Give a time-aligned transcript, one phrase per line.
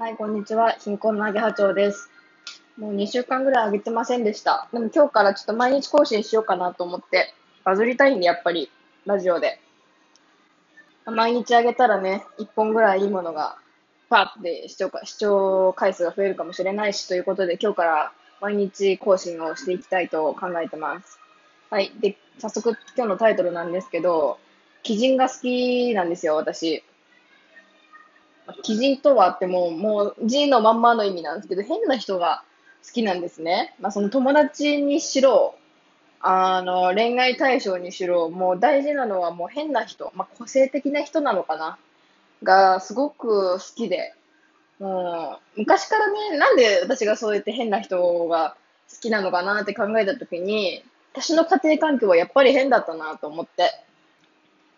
[0.00, 0.72] はい、こんにちは。
[0.80, 2.08] 貧困のアゲハチョウです。
[2.78, 4.66] もう2週間ぐらい上げてませんでした。
[4.72, 7.34] でも今日からちょっと毎日更新しようかなと思って、
[7.64, 8.70] バズりたいんで、やっぱり、
[9.04, 9.60] ラジオで。
[11.04, 13.58] 毎日上げたらね、1本ぐらいいいものが、
[14.08, 21.18] パーって視聴視聴回数が増えるかもしれないし、ということで、今日から毎日更新をしていきたいと考えてます。
[21.68, 21.92] はい。
[22.00, 24.38] で、早速今日のタイトルなんですけど、
[24.82, 26.84] 鬼人が好きなんですよ、私。
[28.66, 32.42] 鬼人とはってもう、もう字のまんまの意味なんですけど、変な人が
[32.86, 33.74] 好きなんですね。
[33.80, 35.54] まあ、その友達にしろ、
[36.20, 41.78] あの、恋愛対象にしろ、もう大事なのはもう変な人、まあ、個性的な人なのかな、
[42.42, 44.14] がすごく好きで、
[44.78, 48.56] もう、昔からね、なんで私がそうやって変な人が
[48.90, 50.82] 好きなのかなって考えたときに、
[51.12, 53.70] 私の家庭環境はやっぱり変だったなと思って。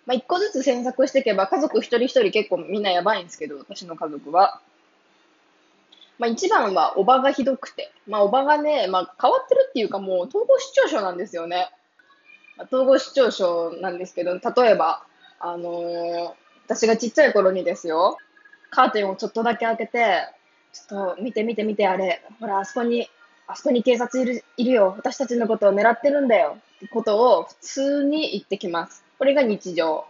[0.06, 4.60] まあ、一個ずつ詮索していけば、家族一人一人結構みんなやばいんですけど、私の家族は。
[6.18, 7.92] まあ、一番は、おばがひどくて。
[8.06, 11.70] まあ、おばがね、まあ、変わってるっていうか、もう、統合失調症なんですよね。
[12.56, 15.04] まあ、統合失調症なんですけど、例えば、
[15.38, 18.16] あのー私がちっちゃい頃にですよ、
[18.70, 20.26] カーテンをちょっとだけ開けて、
[20.72, 23.08] ちょっと見て見て見て、あれ、ほら、あそこに、
[23.46, 24.94] あそこに警察いるいるよ。
[24.96, 26.56] 私たちのことを狙ってるんだよ。
[26.76, 29.04] ってことを普通に言ってきます。
[29.22, 30.04] これが日常。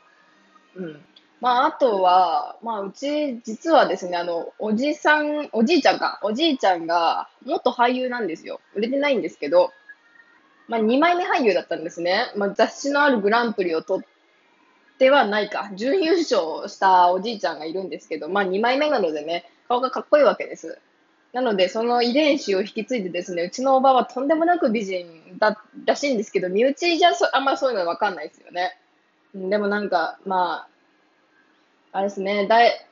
[0.74, 1.04] うん。
[1.42, 6.18] まあ、あとは、まあ、うち、実はですね、あの、おじさん、おじいちゃんか。
[6.22, 8.62] おじいちゃんが、元俳優なんですよ。
[8.74, 9.70] 売れてないんですけど、
[10.66, 12.32] まあ、2枚目俳優だったんですね。
[12.36, 15.70] まあ、雑誌のあるグランプリを取ってはないか。
[15.74, 20.78] 準優勝したおじいちゃんがいるんですけど、まあ、2枚目なのでね、顔がかっこいいわけです。
[21.34, 28.78] なので、その遺伝子を引き継いでですね、うちのおばはとんでもなく美人だらしいんですけど、身内じゃあんまりそういうのわかんないですよね。
[29.34, 30.66] でもなんか、ま
[31.92, 32.86] あ、あれですね、だい、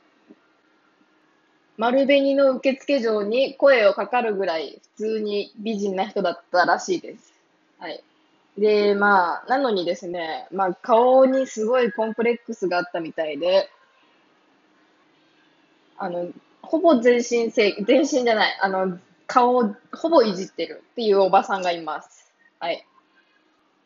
[1.77, 7.33] 丸紅の受付嬢に声をかかるぐらい普通に美人な人だったらしいです。
[7.79, 8.03] はい。
[8.57, 13.69] で、まあ、なのにですね、まあ、顔にすごいコンプレックスがあったみたいで、
[15.97, 16.29] あの、
[16.61, 22.33] ほぼ全身せ、全身じゃない、あの、顔をほぼいじってるっていうおばさんがいます。
[22.59, 22.85] はい。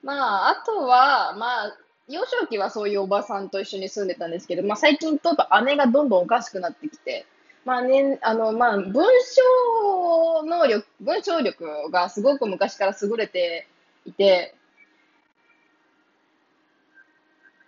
[0.02, 1.78] まあ、あとは、まあ、
[2.08, 7.26] 幼少期はそういうおばさんと一緒に住んでたんですけど、まあ、最近とうと姉がどんどんおかしくなってきて、
[7.66, 13.68] まあね、あの、まあ、文章能力、文章力がすごく昔から優れて
[14.06, 14.54] いて、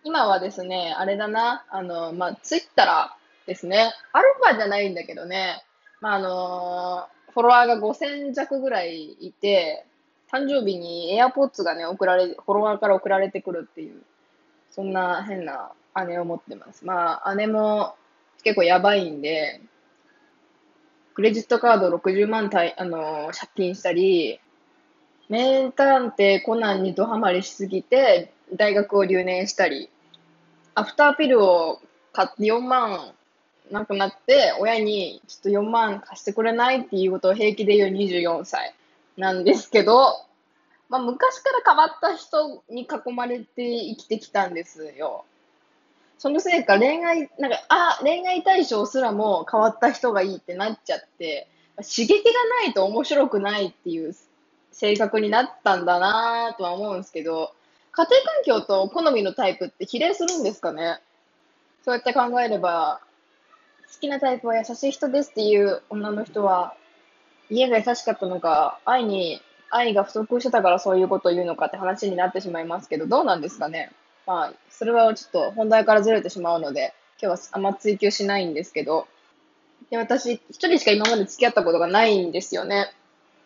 [0.03, 3.92] 今はですね、あれだな、あの、まあ、ツイッターですね。
[4.14, 5.64] アルファじゃないんだけどね、
[6.00, 9.86] まあ、あの、フォロワーが5000弱ぐらいいて、
[10.31, 14.02] 誕生日に AirPods がね、送られ、フォロワーから送られてくるっていう、
[14.77, 15.71] そんな変な
[16.05, 16.85] 姉を持ってます。
[16.85, 17.95] まあ、姉も
[18.43, 19.59] 結構やばいんで、
[21.15, 24.39] クレジットカード60万たい、あの、借金したり、
[25.29, 29.89] 名探偵コナンにドハマりしすぎて、大学を留年したり、
[30.75, 31.81] アフターピルを
[32.13, 33.15] 買って4万
[33.71, 38.75] なくなって、親にちょっと4万貸してくれないっていうことを平気で言う24歳
[39.17, 40.26] なんですけど、
[40.90, 45.25] まあ、昔から変わった人に囲まれて生きてきたんですよ。
[46.18, 52.31] そのせいか恋愛、なんか、あ、恋愛対象すらも変わった人がいいってなっちゃって、刺激が
[52.64, 54.16] ないと面白くないっていう
[54.72, 57.54] 性格になったんだなとは思うんですけど、
[57.92, 61.00] 家庭環境と好みのタイプって比例するんですかね
[61.84, 63.02] そうやって考えれば、
[63.94, 66.75] 好きなタイプは優しい人ですっていう女の人は、
[67.50, 73.91] 家が優しかったのか、愛に、愛が不足してたからそういうことを言うのかって話になってしまいますけど、どうなんですかね
[74.25, 79.07] まあ、それはちょっと本題からずれてしまうので、今日はあんま追求しないんですけど、
[79.89, 82.91] で、私、一人しか今まで付き合ったことがないんですよね。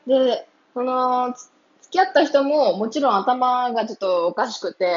[0.07, 4.95] で、その、付き合った人ももちろん頭がちょっとおかしくて、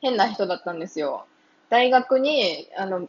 [0.00, 1.26] 変な人だったんですよ。
[1.70, 3.08] 大学に、あの、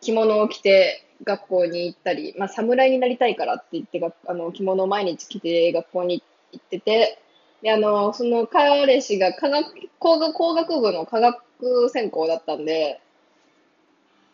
[0.00, 6.22] 着物を着て学校に行ったり、まあ、侍になりたいからって言って、あの、着物を毎日着て学校に
[6.52, 7.18] 行ってて、
[7.62, 9.66] で、あの、その彼氏が科学、
[9.98, 13.00] 工学、工学部の科学専攻だったんで、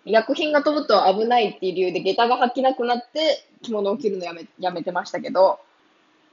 [0.05, 5.59] 薬品が飛ぶと危ないっていう理由で下駄が履きなくなって着物を着るのやめ、やめてましたけど、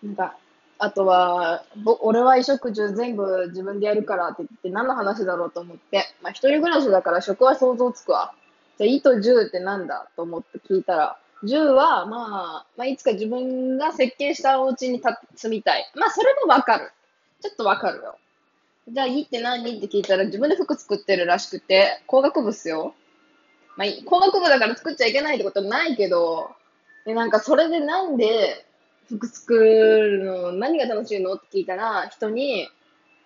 [0.04, 0.38] なんか、
[0.78, 8.34] あとは、ぼ俺は衣食住全部自分でやるからって言って何の話だろうと思って、まあ一人暮らしだから食は想像つくわ。
[8.78, 15.02] じゃあ、衣と住ってなんだと思って聞いたら、住は、まあ、まあ、いつか自分が設計したお家に
[15.36, 15.92] 住みたい。
[15.96, 16.92] まあ、それもわかる。
[17.42, 18.18] ちょっとわかるよ。
[18.88, 22.96] じゃあ、いって何って聞いたら、自分で服作ってるらしくて、工学部っすよ。
[23.76, 26.52] まあ、工学部だから作っちゃいけないってことないけど、
[27.06, 28.66] で、なんかそれでなんで
[29.08, 32.70] 服作るの、何が楽しいのって聞いたら、人に、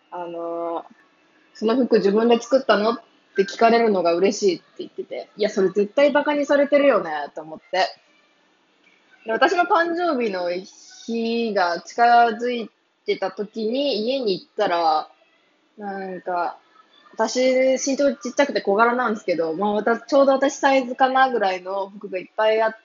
[0.09, 0.85] あの
[1.53, 3.03] その服自分で作ったのって
[3.43, 7.87] って聞かれるのが嬉しいって言ってて、いや、それ絶対バカにされてるよね、と思って。
[9.25, 12.71] で私の誕生日の日が近づい
[13.05, 15.09] てた時に家に行ったら、
[15.77, 16.57] なんか、
[17.13, 17.39] 私、
[17.73, 22.75] 身長ちっちゃくて小柄なんですけど、まあ、私、ちょうど私サイズかなぐらいの服がいっぱいあ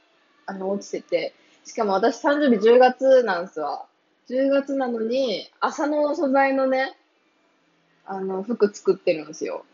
[0.45, 1.35] あの落ちてて、
[1.65, 3.87] しかも私誕生日10月なんですわ。
[4.29, 6.97] 10月なのに、朝の素材のね、
[8.05, 9.65] あの、服作ってるんですよ。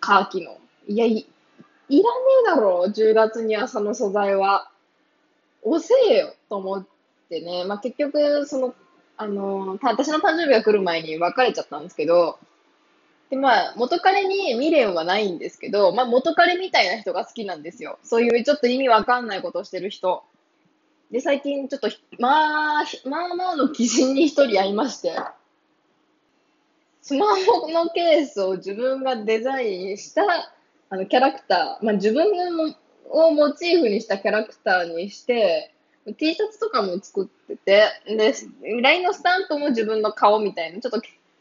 [0.00, 0.58] カーキの。
[0.88, 1.26] いや、い、
[1.88, 4.70] いらねえだろ、10月に朝の素材は。
[5.62, 6.86] 遅えよ、と思っ
[7.28, 7.64] てね。
[7.64, 8.74] まあ、結局、その、
[9.16, 12.38] あの、私の誕生日が来る前に別れちゃったんですけど、
[13.28, 17.98] で、まあ、元彼に未練はないんですけど、まあ、元彼みたいな人が好きなんですよ。
[18.02, 20.24] そういうちょっと意味わかんないことをしてる人。
[21.10, 21.88] で、最近ちょっと、
[22.18, 25.16] まあ、まあまあの基準に一人会いまして、
[27.02, 30.22] スマホのケースを自分がデザインした
[30.90, 32.26] あのキャラクター、まあ、自分
[33.10, 35.72] をモチーフにしたキャラクターにして、
[36.18, 38.34] T シャツとかも作ってて、で、
[38.82, 41.00] LINE のスタンプも自分の顔みたいな、ちょっと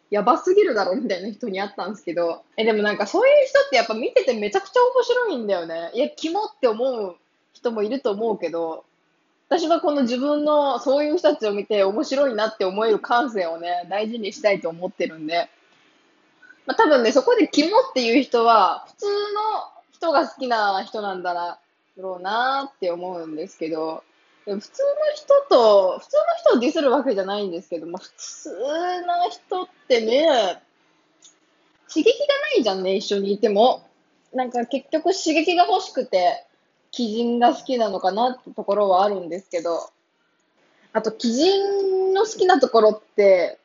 [0.10, 5.92] やばすぎるだろみたいな人に会ったんですけど、え、でもなんかそういう人ってやっぱ見ててめちゃくちゃ面白いんだよね。
[5.94, 7.16] いや、キモって思う
[7.54, 8.86] 人もいると思うけど、
[9.50, 15.50] 私はこの自分のそういう人たちを見て面白いなって思える感性をね、大事にしたいと思ってるんで、
[16.68, 19.12] まあ、多分ね、そこで肝っていう人は、普通の
[19.92, 21.58] 人が好きな人なんだな
[21.98, 24.04] ろうなって思うんですけど、
[24.46, 24.60] 普通の
[25.16, 28.52] 人と、普通の人をディスるわけじゃないんですけど、まあ、普通
[29.08, 30.62] な人ってね、
[31.92, 33.84] 刺激がないじゃんね、一緒にいても。
[34.32, 36.46] なんか結局刺激が欲しくて、
[36.98, 39.90] 鬼人が好きなのかなってところはあるんですけど、
[40.92, 43.60] あと、鬼人の好きなところって、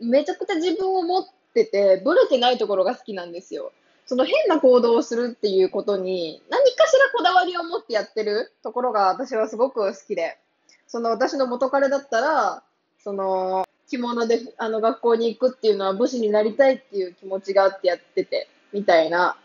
[0.00, 1.24] めちゃくちゃ自分を持っ
[1.54, 3.72] てて、ブレてないところが好きなんですよ。
[4.06, 10.38] その変な行動をするっていうことに、何かしらこだわりを持ってやってるところが私はすごく好きで、
[10.86, 12.62] その私の元彼だったら、
[13.02, 19.36] その、着物であの学校に行くっていうのは武士になりたいっていう気持ちがあってやってて、みたいな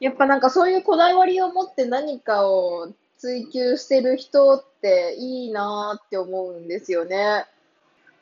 [0.00, 2.88] やっぱなんかそういうこだわりを持って何かを
[3.18, 7.44] 追求してる人っていいなって思うんですよね。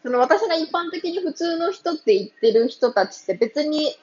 [0.02, 3.96] その私が一般的に普通の人って言ってる人たちって別に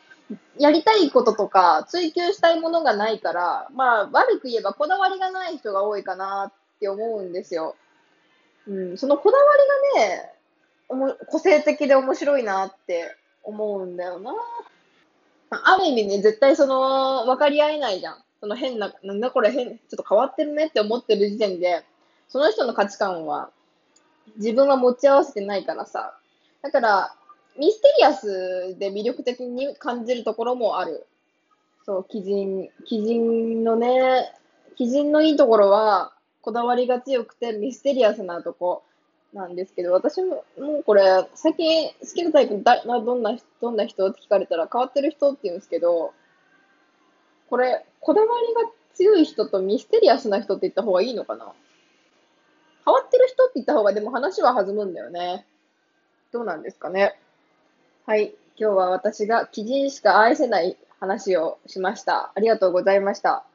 [0.57, 7.75] やりたいこととか追求したいものがないから、まあ悪く言えばこだわりがない人が多いかなって思うんですよ。
[8.67, 9.43] うん、そのこだわ
[9.95, 10.31] りがね、
[10.87, 14.33] おも個性的で面白いなって思うんだよな。
[15.75, 18.23] ある意味ね、絶対その、分かり合えないじゃん。
[18.39, 21.83] その変な、なんだこれ変、ちょっと変わってるねって思ってる時点で、
[22.27, 23.49] その人の価値観は
[24.37, 26.17] 自分は持ち合わせてないからさ。
[26.61, 27.15] だから、
[27.57, 31.05] ミステリアスで魅力的に感じるところもある。
[31.85, 34.33] そう、鬼人、鬼人のね、
[34.79, 38.83] 鬼人のいいところは、こだわりが強くてミステリアスなとこ。
[39.35, 41.03] なんですけど、私も、もうこれ、
[41.35, 46.13] 最近好きなタイプだどんな、どんな人って聞かれたら変わってる人って言うんですけど、
[47.49, 51.51] これ、こだわりが強い人とミステリアスな人って言った方がいいのかな？
[52.85, 55.45] 変わってる人って言った方がでも話は弾むんだよね。
[56.31, 57.19] どうなんですかね？
[58.05, 58.33] はい。
[58.57, 62.31] 今日は私が鬼人しか愛せない話をしました。
[62.35, 63.45] ありがとうございました。